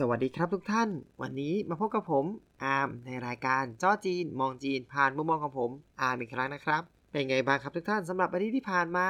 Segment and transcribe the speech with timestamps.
[0.00, 0.88] สวัสดีครับทุกท่าน
[1.22, 2.24] วันนี้มาพบกับผม
[2.64, 5.70] อาร์มในรายการจ้อจีน มองจีน ผ่านมุมมองของผม
[6.00, 9.06] อาร์มอีกครั้งนะครับ เป็นไงบ้างครับทุกท่านสำหรับอาทิตย์ที่ผ่านมา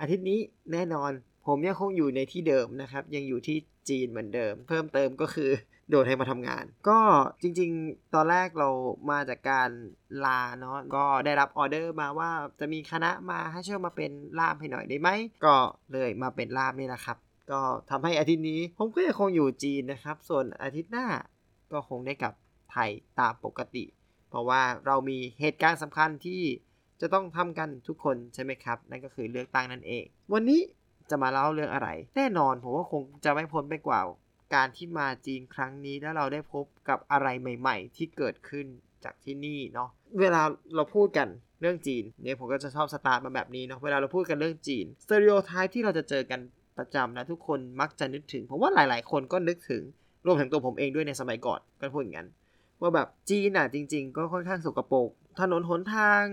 [0.00, 0.40] อาทิตย์นี้
[0.72, 1.10] แน่นอน
[1.46, 3.56] ผมยังคงอยู่ในที่เดิมนะครับ ยังอยู่ที่
[3.88, 5.50] จีนเหมือนเดิม เพิ่มเติมก็คือ
[5.90, 6.98] โดดให้มาทำงาน ก็
[7.42, 8.68] จริงๆ ตอนแรกเรา
[9.10, 9.70] มาจากการ
[10.24, 15.08] ลาเนาะก็ได้รับออเดอร์มาว่าจะมีคณะมาให้ช่วยมาเป็นล่ามให้หน่อยได้ไหม
[15.44, 15.56] ก็
[15.92, 17.18] เลยมาเป็นล่ามนี่แหละครับ
[17.50, 17.60] ก็
[17.90, 21.06] ทำให้อาทิตย์นี้ ผมก็ยังคงอยู่จีนนะครับ ส่วนอาทิตย์หน้า
[21.72, 22.34] ก็คงได้กลับ
[22.72, 23.84] ไทยตามปกติ
[24.30, 26.42] เพราะว่าเรามีเหตุการณ์สำคัญที่
[27.00, 30.60] จะต้องทำกันทุกคนใช่ไหมครับ นั่นก็คือเลือกตั้งนั่นเอง วันนี้
[31.10, 34.00] จะมาเล่าเรื่องอะไร แน่นอนผมว่าคงจะไม่พ้นไปกว่า
[34.54, 38.66] การที่มาจีนครั้งนี้แล้วเราได้พบกับอะไรใหม่ ๆ ที่เกิดขึ้น
[39.04, 39.88] จากที่นี่เนาะ
[40.20, 40.42] เวลา
[40.74, 41.28] เราพูดกัน
[41.60, 46.40] เรื่องจีนเนี่ยผมก็จะชอบสตาร์ทมาแบบนี้เนาะเวลาเราพูดกันเรื่องจีน stereotype ที่เราจะเจอกัน
[46.78, 49.82] ประจำนะทุกคนมักจะนึกถึง ผมว่าหลาย ๆ คนก็นึกถึง
[50.26, 52.28] รวมถึงตัวผมเองด้วยในสมัยก่อนก็พูดอย่างนั้น
[52.80, 55.08] ว่าแบบจีนอะจริง ๆ ก็ค่อนข้างสกปรก
[55.40, 56.24] ถนนหนทาง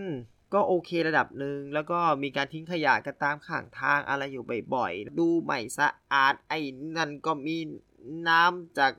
[0.54, 6.60] ก็โอเคระดับหนึ่งแล้วก็มีการทิ้งขยะกันตามข้างทางอะไรอยู่บ่อยๆ ดูไม่สะอาดไอ้
[6.98, 7.58] นั่นก็มี
[8.28, 8.92] น้ำจาก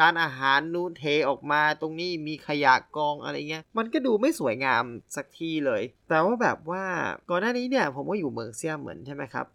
[0.00, 4.84] ร้านอาหารนู้นเทออกมาตรงนี้มีขยะกองอะไรเงี้ย มันก็ดูไม่สวยงาม
[5.16, 6.84] สักทีเลย แต่ว่าแบบว่า
[7.30, 9.46] ก่อนหน้านี้เนี่ยผมก็อยู่เมืองเซี่ยเหมือนใช่ไหมครับ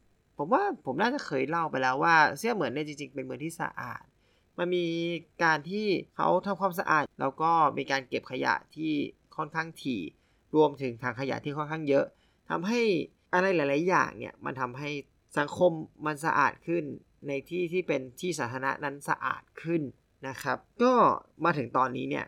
[0.41, 4.03] ผมว่าผมน่าจะเคยเล่าไปแล้วว่าเซี่ยเหมือนเนี่ยจริงๆเป็นเมืองที่สะอาด
[4.57, 4.85] มันมี
[5.43, 8.91] การที่เขาทำความสะอาด แล้วก็มีการเก็บขยะที่
[9.35, 10.01] ค่อนข้างถี่
[10.55, 12.05] รวมถึงทางขยะที่ค่อนข้างเยอะ
[12.49, 12.81] ทำให้
[13.33, 14.89] อะไรหลาย ๆ อย่างเนี่ยมันทำให้
[15.37, 15.71] สังคม
[16.05, 16.83] มันสะอาดขึ้น
[17.27, 19.81] ในที่ที่เป็นที่สาธารณะนั้นสะอาดขึ้น
[20.27, 20.93] นะครับ ก็
[21.45, 22.25] มาถึงตอนนี้เนี่ย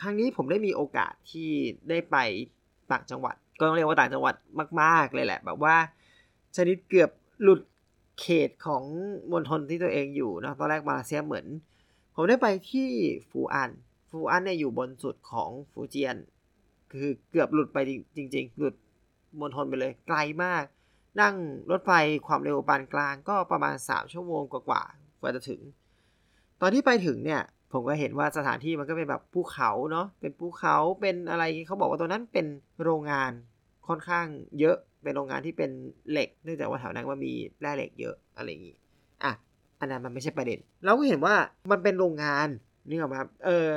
[0.00, 1.50] ครั้งนี้ผมได้มีโอกาสที่
[1.88, 2.16] ได้ไป
[2.92, 4.34] ต่างจังหวัด ก็ต้องเรียกว่าต่างจังหวัด
[4.82, 5.76] มาก ๆ เลยแหละ แบบว่า
[6.56, 7.10] ชนิดเกือบ
[7.42, 7.60] หลุด
[8.20, 8.84] เขตของ
[9.32, 11.46] มณฑลที่ตัวเองอยู่นะตอนแรกมาเลเซียเหมือน
[12.14, 12.88] ผมได้ไปที่
[13.30, 13.70] ฟูอัน
[14.10, 16.16] ฟูอันเนี่ยอยู่บนสุดของฟูเจียน
[16.92, 17.78] คือเกือบหลุดไป
[18.16, 18.74] จริง ๆ หลุด
[19.40, 20.64] มณฑลไปเลยไกลมาก
[21.20, 21.34] นั่ง
[21.70, 21.90] รถไฟ
[22.26, 25.60] ความเร็วปานกลางก็ประมาณ 3 ชั่วโมงกว่าๆกว่าจะถึง
[26.60, 32.46] ตอนที่ไปถึงเนี่ย ผมก็เห็นว่าสถานที่มันก็เป็นแบบภูเขาเนาะเป็นภูเขาเป็นอะไรเขาบอกว่าตัวนั้นเป็น
[32.82, 33.32] โรงงาน
[33.88, 34.26] ค่อนข้าง
[34.60, 35.70] เยอะเป็นโรงงานที่เป็น
[36.10, 38.76] เหล็ก เนื่องจากว่าแถวนั้นมันมีแร่เหล็กเยอะอะไรอย่างงี้
[39.24, 39.32] อะ
[39.80, 41.34] อันนั้นมันไม่ใช่ประเด็น เราก็เห็นว่า
[41.70, 42.48] มันเป็นโรงงาน
[42.88, 43.70] นี่ครับเออ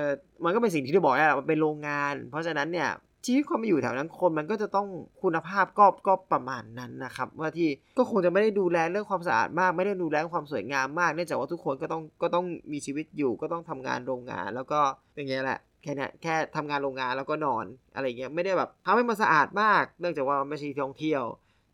[0.43, 2.89] มันก็เป็นสิ่งที่ได้บอกแล้วมันเป็นโรงงาน เพราะฉะนั้นเนี่ย
[3.25, 4.87] ชีวิตความเป็นอยู่แถวนั้นคนมันก็จะต้อง
[5.21, 14.79] คุณภาพก็ก็ประมาณนั้นนะครับ ว่าที่ก็คงจะไม่ได้ดูแลเรื่องความสะอาดมาก ไม่ได้ดูแลความสวยงามมากเนื่องจากว่าทุกคนก็ต้องก็ต้องมีชีวิตอยู่ก็ต้องทำงานโรงงาน แล้วก็
[15.15, 21.23] อย่างเงี้ยแหละ แค่นี้แค่ทำงานโรงงานแล้วก็นอนอะไรเงี้ยไม่ได้แบบทำให้มันสะอาดมาก เนื่องจากว่ามันไม่ใช่ท่องเที่ยว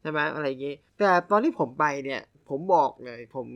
[0.02, 3.48] ใช่ไหมอะไรเงี้ยแต่ตอนที่ผมไปเนี่ยผมบอกเลย ผม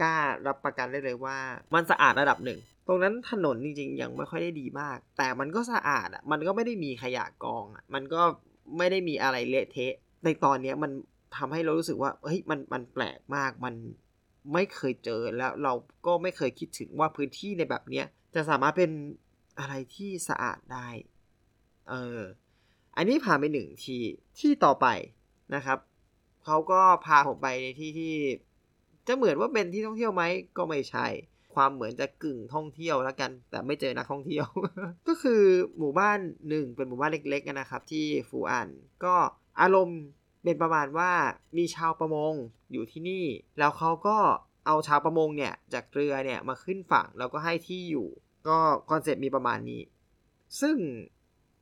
[0.00, 0.16] กล้า
[0.46, 1.36] รับประกันได้เลยว่า
[1.74, 8.22] มันสะอาดระดับหนึ่งตรงนั้นถนนจริงๆยังไม่ค่อยได้ดีมาก แต่มันก็สะอาดอะมันก็ไม่ได้มีขยะกองอะมันก็
[8.78, 10.90] ไม่ได้มีอะไรเละเทะ ในตอนนี้มัน
[11.36, 13.74] ทำให้เรารู้สึกว่าเฮ้ยมันมันแปลกมากมัน
[14.52, 15.72] ไม่เคยเจอแล้วเรา
[16.06, 18.90] ก็ไม่เคยคิดถึงว่าพื้นที่ในแบบเนี้ยจะสามารถเป็น
[19.58, 20.88] อะไรที่สะอาดได้
[21.88, 22.20] เออ
[22.96, 24.02] อันนี้ผ่านไปหนึ่งที่
[24.38, 24.86] ที่ต่อไป
[25.54, 25.78] นะครับ
[26.44, 28.14] เขาก็พาผมไปในที่ที่
[29.06, 30.22] จะเหมือนว่าเป็นที่ท่องเที่ยวไหม
[30.56, 31.06] ก็ไม่ใช่
[31.54, 34.46] ความเหมือนจะกึ่งท่องเที่ยวแล้วกัน แต่ไม่เจอนักท่องเที่ยว
[35.08, 35.42] ก็คือ
[35.78, 36.18] หมู่บ้าน
[36.48, 38.68] หนึ่งเป็นหมู่บ้านเล็กๆนะครับ ที่ฟูอัน
[39.04, 39.14] ก็
[39.60, 40.00] อารมณ์
[40.44, 41.12] เป็นประมาณว่า
[41.56, 42.34] มีชาวประมง
[42.72, 43.24] อยู่ที่นี่
[43.58, 44.18] แล้วเขาก็
[44.66, 48.08] เอาชาวประมงเนี่ยจากเรือเนี่ยมาขึ้นฝั่งแล้วก็ให้ที่อยู่
[48.48, 48.58] ก็
[48.90, 49.80] คอนเซ็ปต์มีประมาณนี้
[50.60, 50.76] ซึ่ง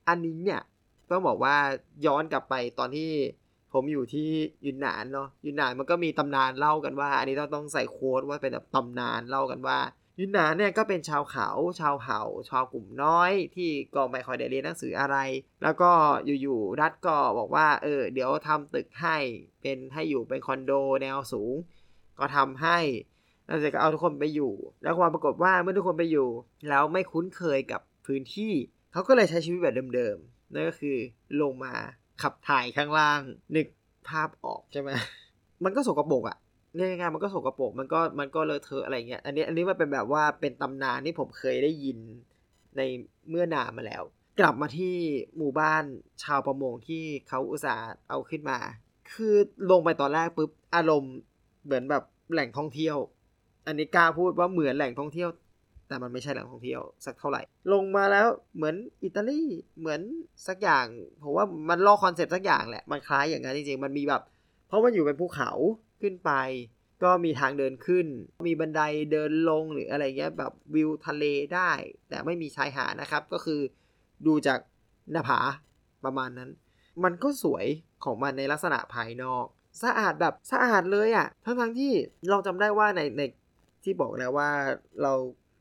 [0.09, 0.63] อันนี้เนี่ย
[1.11, 1.57] ต้องบอกว่า
[2.07, 3.11] ย้อนกลับไปตอนที่
[3.73, 4.29] ผมอยู่ที่
[4.67, 9.79] ยุนนานเนาะยุนนานมันก็มีตำนานเล่ากันว่า อันนี้ต้องต้องใส่โค้ดว่าเป็นแบบตำนานเล่ากันว่า
[10.19, 11.49] ยุนนานเนี่ยก็เป็นชาวเขา
[11.81, 15.17] ชาวเผ่า ชาวกลุ่มน้อย ที่ก็ไม่ค่อยได้เรียนหนังสืออะไร
[15.63, 15.93] แล้วก็
[16.43, 19.17] อยู่ๆรัฐก็บอกว่า เออ เดี๋ยวทำตึกให้
[19.63, 20.73] เป็นให้อยู่เป็นคอนโด
[21.03, 21.55] แนวสูง
[22.19, 22.79] ก็ทำให้
[23.47, 24.53] เร็จก็เอาทุกคนไปอยู่
[24.83, 26.29] แล้วความปรากฏว่าเมื่อทุกคนไปอยู่
[26.69, 28.53] แล้วไม่คุ้นเคยกับพื้นที่
[28.93, 30.97] เขาก็เลยใช้ชีวิตแบบเดิมๆนั่นก็คือ
[31.43, 31.75] ลงมา
[32.23, 33.21] ขับถ่ายข้างล่าง
[33.57, 33.67] นึก
[34.09, 34.91] ภาพออกใช่ไหม
[35.65, 36.39] มันก็สกปรกอะ่ะ
[36.75, 41.99] เรียกง่ายมันก็สกปรกมันก็มันก็เลอะเทอะอะไรเงี้ยอันนี้อันนี้มันเป็นแบบว่าเป็นตำนานที่ผมเคยได้ยิน
[42.77, 42.81] ใน
[43.31, 44.03] เมื่อนานมาแล้ว
[44.41, 44.95] กลับมาที่
[45.37, 45.85] หมู่บ้าน
[46.23, 48.59] ชาวประมงที่เขาอุตส่าห์เอาขึ้นมา
[49.13, 49.35] คือ
[49.71, 51.15] ลงไปตอนแรกปุ๊บอารมณ์
[51.65, 52.97] เหมือนแบบแหล่งท่องเที่ยว
[53.67, 55.31] อันนี้กล้าพูดว่าเหมือนแหล่งท่องเที่ยว
[55.89, 58.27] แต่มันไม่ใช่แหล่งท่องเที่ยวสักเท่าไหร่ ลงมาแล้ว
[58.57, 58.75] เหมือน
[59.05, 59.43] อิตาลี
[59.79, 60.01] เหมือน
[60.47, 60.87] สักอย่าง
[61.23, 64.23] ผมว่ามันลอกคอนเซปต์สักอย่างแหละมันคล้ายอย่างนั้นจริงๆมันมีแบบ
[64.69, 65.51] เพราะมันอยู่เป็นภูเขา
[66.03, 66.33] ขึ้นไป
[67.03, 68.07] ก็มีทางเดินขึ้น
[68.47, 68.81] มีบันได
[69.13, 71.25] เดินลงหรืออะไรเงี้ยแบบวิวทะเล
[71.55, 71.71] ได้
[72.09, 73.61] แต่ไม่มีชายหาดนะครับ ก็คือ
[74.27, 74.59] ดูจาก
[75.13, 75.41] หน้าผา
[76.05, 76.51] ประมาณนั้น
[77.05, 77.67] มันก็สวย
[78.05, 79.47] ของมันในลักษณะภายนอก
[79.83, 81.93] สะอาดแบบสะอาดเลยอะ่ะทั้งทั้งที่
[82.31, 83.23] เราจำได้ว่าในใน
[83.85, 84.51] ที่บอกแล้วว่า
[85.03, 85.13] เรา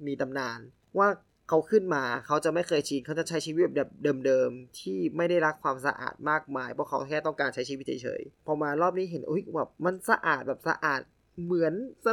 [0.08, 0.60] มีตำนาน
[1.00, 1.08] ว่า
[1.50, 3.90] เขาขึ้นมาเขาจะไม่เคยชินเขาจะใช้ชีวิตแบบ
[4.26, 11.02] เดิมๆที่ไม่ได้รักความสะอาดมากมาย เพราะเขาแค่ต้องการใช้ชีวิตเฉยๆพอมารอบนี้เห็นอุ้ยแบบมันสะอาดแบบสะอาด
[11.44, 12.08] เหมือนเส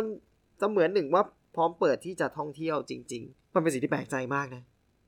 [0.77, 1.23] มือนหนึ่งว่า
[1.57, 4.63] พร้อมเปิดที่จะท่องเที่ยวจริง ๆ มันเป็นสิ่งที่แปลกใจมากนะ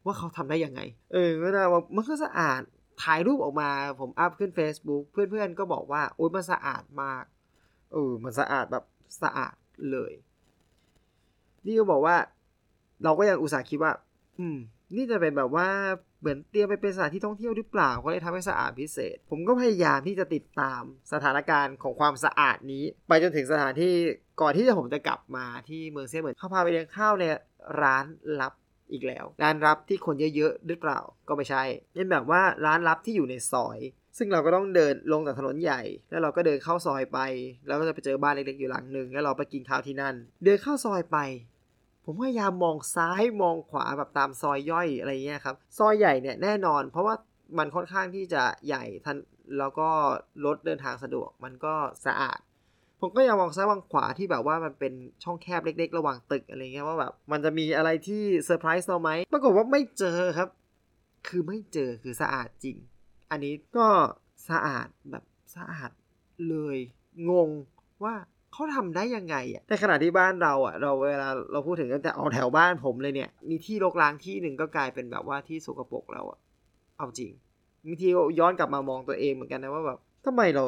[0.04, 0.80] ว่าเขาทำได้ยังไง
[1.12, 2.60] เออก็ได้ว่ามันก็สะอาด
[3.02, 3.70] ถ่ายรูปออกมา
[4.00, 7.24] ผมอัพขึ้น Facebook เพื่อนๆก็บอกว่าโอ๊ยมันสะอาดมาก
[7.92, 8.84] เออมันสะอาดแบบ
[9.22, 9.54] สะอาด
[9.92, 10.12] เลย
[11.66, 12.16] นี่ก็บอกว่า
[13.04, 13.92] เราก็ยังอุตส่าห์คิดว่า
[14.40, 14.58] อืม
[14.96, 15.68] นี่จะเป็นแบบว่า
[16.20, 20.82] เหมือนเตรียมไปเป็นสถานที่ท่องเที่ยวหรือเปล่า ก็เลยทำให้สะอาดพิเศษ ผมก็พยายามที่จะติดตาม
[21.12, 23.94] สถานการณ์ของความสะอาดนี้ ไปจนถึงสถานที่
[24.40, 27.24] ก่อนที่จะผมจะกลับมาที่เมืองเซี่ยเหมือนเขาพาไปเลี้ยงข้าวใน
[27.82, 28.04] ร้าน
[28.40, 28.52] ลับ
[28.92, 30.98] อีกแล้วร้านลับที่คนเยอะๆหรือเปล่า
[31.28, 31.62] ก็ไม่ใช่
[31.94, 33.78] เป็นแบบว่าร้านลับที่อยู่ในซอย
[34.18, 37.18] ซึ่งเราก็ต้องเดินลงจากถนนใหญ่ แล้วเราก็เดินเข้าซอยไป
[37.66, 41.18] แล้วก็จะไปเจอบ้านเล็กๆอยู่หลังหนึ่งแล้วเราไปกินข้าวที่นั่น เดินเข้าซอยไป
[42.04, 47.14] ผมพยายามมองซ้ายมองขวาแบบตามซอยย่อยอะไรเงี้ยครับ ซอยใหญ่เนี่ยแน่นอน เพราะว่า
[47.58, 49.16] มันค่อนข้างที่จะใหญ่ทัน
[49.58, 49.88] แล้วก็
[50.44, 51.74] รถเดินทางสะดวกมันก็
[52.06, 52.38] สะอาด
[53.00, 54.92] ผมก็ยังมองซ้ายมองขวาที่แบบว่ามันเป็น
[55.24, 60.48] ช่องแคบเล็ก ๆ ระหว่างตึกอะไรเงี้ยว่าแบบมันจะมีอะไรที่เซอร์ไพรส์เราไหมปรากฏว่าไม่เจอครับ
[61.28, 62.76] คือไม่เจอคือสะอาดจริง
[63.30, 63.88] อันนี้ก็
[64.50, 65.24] สะอาดแบบ
[65.56, 65.90] สะอาด
[66.48, 66.78] เลย
[67.30, 67.50] งง
[68.04, 68.14] ว่า
[68.52, 76.38] เขาทำได้ยังไงอะในขณะที่บ้านเราอะ เราเวลาเราพูดถึงตั้งแต่เอาแถวบ้านผมเลยเนี่ย มีที่รกร้างที่หนึ่งก็กลายเป็นแบบว่าที่สกปรกแล้วอะ
[76.98, 77.32] เอาจริง
[77.84, 78.08] บางที
[78.38, 80.64] ย้อนกลับมามองตัวเองเหมือนกันนะว่าแบบทำไมเรา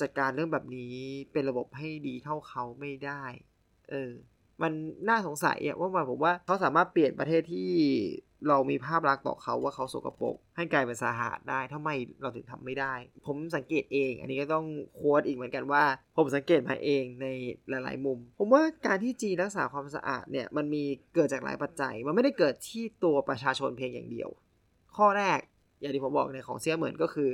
[0.00, 0.94] จัดการเรื่องแบบนี้
[1.32, 3.22] เป็นระบบให้ดีเท่าเขาไม่ได้
[3.90, 4.12] เออ
[4.62, 4.72] มัน
[5.08, 7.70] น่าสงสัยอะว่าผมว่าเขาสามารถเปลี่ยนประเทศที่
[8.48, 11.90] เรามีภาพลักษณ์ต่อเขาว่าเขาสกปรกให้กลายเป็นสะอาดได้ทำไม
[12.22, 12.94] เราถึงทำไม่ได้
[13.26, 15.84] ผมสังเกตเอง อันนี้ก็ต้องโค้ดอีกเหมือนกันว่า
[16.16, 17.26] ผมสังเกตมาเองใน
[17.68, 20.82] หลาย ๆ มุม ผมว่าการที่จีนรักษาความสะอาดเนี่ยมันมี
[21.14, 24.28] เกิดจากหลายปัจจัย มันไม่ได้เกิดที่ตัวประชาชนเพียงอย่างเดียว
[24.96, 25.38] ข้อแรก
[25.80, 27.30] อย่างที่ผมบอกในของเซียเหมือนก็คือ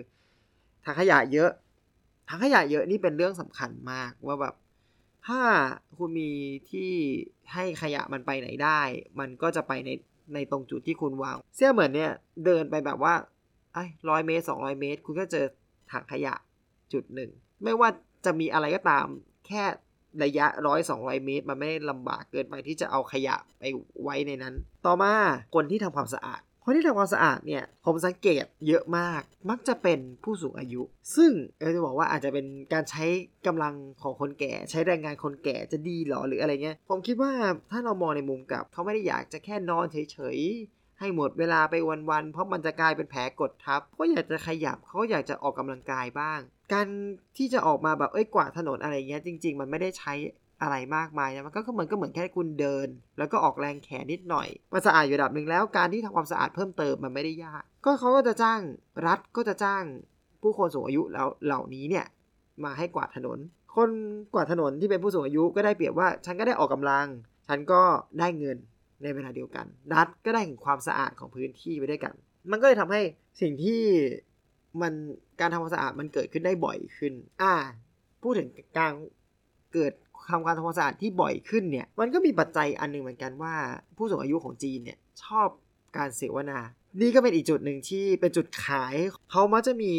[0.84, 1.50] ทางขยะเยอะ
[2.28, 4.54] ทางขยะเยอะนี่เป็นเรื่องสำคัญมากว่าแบบ
[5.28, 5.40] ถ้า
[5.98, 6.30] คุณมี
[6.70, 6.90] ที่
[7.54, 8.80] ให้ขยะมันไปไหนได้
[9.20, 9.90] มันก็จะไปใน
[10.34, 12.12] ในตรงจุดที่คุณวาง เสี้ยเหมือนเนี่ย
[12.44, 13.14] เดินไปแบบว่า
[13.74, 15.46] ไอ้ร้อยเมตรสองร้อยเมตร คุณก็เจอ
[15.92, 16.34] ถังขยะ
[16.92, 17.30] จุดหนึ่ง
[17.64, 17.88] ไม่ว่า
[18.24, 19.06] จะมีอะไรก็ตาม
[19.46, 19.64] แค่
[20.24, 23.64] ระยะร้อยสองร้อยเมตร มันไม่ได้ลำบากเกินไปที่จะเอาขยะไป
[24.02, 24.54] ไว้ในนั้น
[24.86, 25.12] ต่อมา
[25.54, 30.82] คนที่ทำความสะอาด คนที่ทำความสะอาดเนี่ยผมสังเกตเยอะมาก มักจะเป็นผู้สูงอายุ
[31.16, 33.04] ซึ่งเออจะบอกว่าอาจจะเป็นการใช้
[33.46, 37.32] กำลังของคนแก่ ใช้แรงงานคนแก่จะดีหรอหรืออะไรเงี้ย ผมคิดว่า
[37.70, 41.74] ถ้าเรามองในมุมกับ เขาไม่ได้อยากจะแค่นอนเฉยๆ ให้หมดเวลาไป
[42.10, 46.40] วันๆ เพราะมันจะกลายเป็นแผลกดทับเขาอยากจะขยับเขาอยากจะออกกำลังกายบ้าง
[46.72, 46.86] การ
[47.36, 50.12] ที่จะออกมาแบบเอ้ยกวาดถนนอะไรเงี้ยจริง ๆ มันไม่ได้ใช้
[50.62, 58.60] อะไรมากมายนะมันก็เหมือนก็เหมือนแค่คุณเดิน แล้วก็ออกแรงแขนนิดหน่อยมันสะอาดอยู่ระดับหนึ่งแล้วการที่ทำความสะอาดเพิ่มเติมมันไม่ได้ยาก ก็เขาก็จะจ้าง
[59.06, 59.84] รัฐก็จะจ้าง
[60.42, 62.06] ผู้คนสูงอายุแล้วเหล่านี้เนี่ย
[62.64, 63.38] มาให้กวาดถนน
[63.76, 63.90] คน
[64.34, 67.06] กวาดถนนที่เป็นผู้สูงอายุก็ได้เปรียบว่า ฉันก็ได้ออกกำลัง
[67.48, 67.82] ฉันก็
[68.18, 68.58] ได้เงิน
[69.02, 72.14] ในเวลาเดียวกัน รัฐก็ได้ถึงความสะอาดของพื้นที่ไปด้วยกัน
[72.50, 73.00] มันก็เลยทำให้
[73.40, 73.82] สิ่งที่
[74.80, 74.92] มัน
[75.40, 77.12] การทำความสะอาดมันเกิดขึ้นได้บ่อยขึ้น
[77.42, 77.54] อ่า
[78.22, 78.48] พูดถึง
[78.78, 78.92] การ
[79.72, 79.92] เกิด
[80.30, 83.54] ทำการทำความสะอาดที่บ่อยขึ้นเนี่ย มันก็มีปัจจัยอันหนึ่งเหมือนกันว่า
[83.96, 85.48] ผู้สูงอายุของจีนเนี่ยชอบ
[85.96, 86.58] การเสวนา
[87.00, 88.94] นี่ก็เป็นอีกจุดหนึ่งที่เป็นจุดขาย
[89.30, 89.92] เขามักจะมี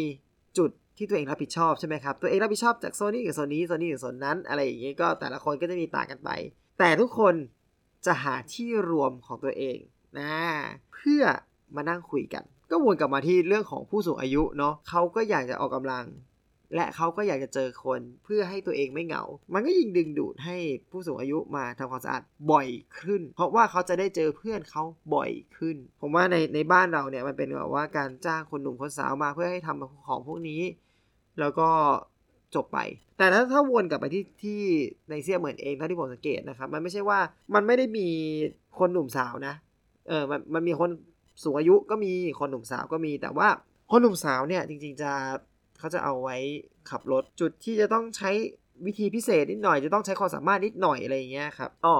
[0.58, 6.30] จุดที่ตัวเองรับผิดชอบใช่ไหมครับ ตัวเองรับผิดชอบจากโซนนี้กับโซนนี้ โซนนี้กับโซนนั้น อะไรอย่างนี้ก็แต่ละคนก็จะมีต่างกันไป
[6.78, 7.34] แต่ทุกคน
[8.06, 9.78] จะหาที่รวมของตัวเอง
[10.18, 10.34] นะ
[10.92, 11.22] เพื่อ
[11.76, 16.04] มานั่งคุยกัน ก็วนกลับมาที่เรื่องของผู้สูงอายุเนาะเขาก็อยากจะออกกำลัง
[16.74, 19.24] และเขาก็อยากจะเจอคนเพื่อให้ตัวเองไม่เหงา
[19.54, 20.56] มันก็ยิ่งดึงดูดให้
[20.90, 22.68] ผู้สูงอายุมาทำความสะอาดบ่อย
[23.00, 24.82] ขึ้น เพราะว่าเขาจะได้เจอเพื่อนเขา
[25.14, 30.62] บ่อยขึ้น ผมว่าในในบ้านเราเนี่ยมันเป็นแบบว่าการจ้างคนหนุ่มคนสาวมาเพื่อให้ทำของพวกนี้
[31.40, 31.68] แล้วก็
[32.54, 32.78] จบไป
[33.18, 34.60] แต่ถ้าถ้าวนกลับไปที่ที่
[35.10, 37.18] ในเซียเหมือนเองเท่าที่ผมสังเกตนะครับ มันไม่ใช่ว่า
[37.54, 38.08] มันไม่ได้มี
[38.78, 39.54] คนหนุ่มสาวนะ
[40.08, 40.90] เออ มันมันมีคน
[41.42, 43.48] สูงอายุก็มีคนหนุ่มสาวก็มี แต่ว่า
[43.90, 45.12] คนหนุ่มสาวเนี่ยจริง ๆจะ
[45.82, 46.36] เขาจะเอาไว้
[46.90, 48.30] ขับรถจุดที่จะต้องใช้
[48.86, 51.96] วิธีพิเศษนิดหน่อย จะต้องใช้ความสามารถนิดหน่อยอะไรอย่างเงี้ยครับอ๋อ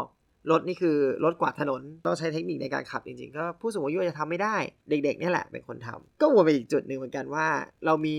[0.50, 4.56] รถนี่คือรถกวาดถนนต้องใช้เทคนิคในการขับจริงๆ ก็ผู้สูงอายุจะทำไม่ได้
[4.88, 7.46] เด็กๆนี่แหละเป็นคนทำก็วนไปอีกจุดหนึ่งเหมือนกันว่า
[7.86, 8.16] เรามี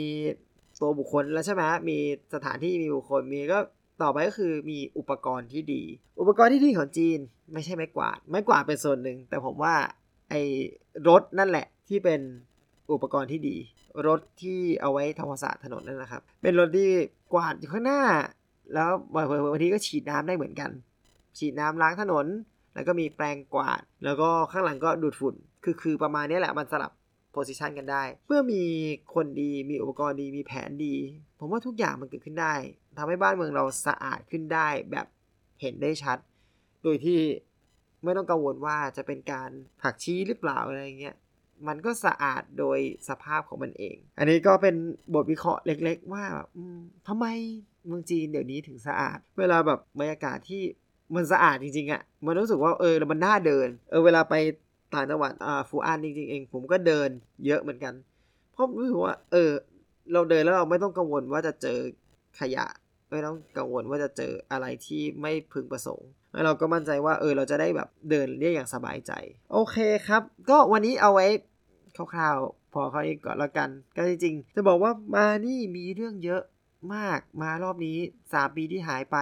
[0.82, 1.98] ตัวบุคคลแล้วใช่ไหมมี
[2.34, 3.60] สถานที่มีบุคคลมีก็
[4.02, 5.84] ต่อไปก็คือมีอุปกรณ์ที่ดี
[6.20, 7.20] อุปกรณ์ที่ดีของจีน
[7.54, 9.76] ไม่ใช่ไม้กวาดไม้กวาดเป็นส่วนหนึ่ง แต่ผมว่า
[10.30, 10.42] ไอ้
[11.08, 12.22] รถนั่นแหละที่เป็น
[12.94, 13.56] อุปกรณ์ที่ดี
[14.08, 16.90] รถที่เอาไว้ทำความสะอาดถนนนั่นนะครับ เป็นรถที่
[17.34, 18.02] กวาดอยู่ข้างหน้า
[18.74, 18.90] แล้ว
[19.52, 20.72] บางทีก็ฉีดน้ำได้เหมือนกัน
[21.38, 22.26] ฉีดน้ำล้างถนน
[22.74, 26.92] แล้วก็มีแปรงกวาด แล้วก็ข้างหลังก็ดูดฝุ่น คือคือประมาณนี้แหละมันสลับ
[27.32, 28.64] โพสิชันกันได้ เมื่อมี
[29.14, 30.96] คนดีมีอุปกรณ์ดีมีแผนดี
[31.40, 32.54] ผมว่าทุกอย่างมันเกิดขึ้นได้
[32.98, 35.06] ทำให้บ้านเมืองเราสะอาดขึ้นได้แบบ
[35.62, 36.18] เห็นได้ชัด
[36.84, 37.20] โดยที่
[38.04, 39.50] ไม่ต้องกังวลว่าจะเป็นการ
[39.82, 41.16] ผักชี้หรือเปล่าอะไรเงี้ย
[41.68, 42.80] มันก็สะอาดโดย
[43.10, 44.76] สภาพของมันเอง อันนี้ก็เป็น
[45.14, 46.48] บทวิเคราะห์เล็ก ๆ ว่าแบบ
[47.08, 47.26] ทำไม
[47.88, 50.62] เมืองจีนเดี๋ยวนี้ถึงสะอาด เวลาแบบบรรยากาศที่
[51.16, 54.36] มันสะอาดจริงๆอะ่ะ มันรู้สึกว่าเออมันน่าเดิน เออเวลาไป
[54.94, 57.10] ต่างจังหวัดอ่าฟูอานจริงๆเอง ผมก็เดิน
[57.46, 57.94] เยอะเหมือนกัน
[58.54, 59.52] เพราะรู้สึกว่า เออ
[60.14, 61.80] เราเดินแล้วเราไม่ต้องกังวลว่าจะเจอ
[62.40, 62.66] ขยะ
[63.10, 69.12] ไม่ต้องกังวลว่าจะเจออะไรที่ไม่พึงประสงค์แล้วเราก็มั่นใจว่าเออเราจะได้แบบเดินได้อย่างสบายใจ
[69.54, 69.78] โอเค
[70.08, 71.28] ครับ ก็วันนี้เอาไว้
[71.98, 76.42] คร่าวๆ พอเขาเองก่อนแล้วกัน ก็จริงๆ จะบอกว่ามานี่มีเรื่องเยอะ
[76.96, 77.98] มากมารอบนี้
[78.34, 79.18] สามปีที่หายไป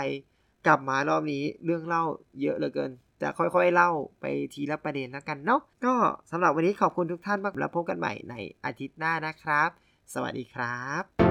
[0.67, 2.03] กลับมารอบนี้เรื่องเล่า
[2.41, 3.89] เยอะเหลือเกินจะค่อยๆเล่า
[4.21, 5.93] ไปทีละประเด็นแล้วกันเนาะก็
[6.31, 8.35] สำหรับวันนี้ขอบคุณทุกท่านมากแล้วพบกันใหม่ใน
[8.65, 9.69] อาทิตย์หน้านะครับ
[10.13, 11.30] สวัสดีครับ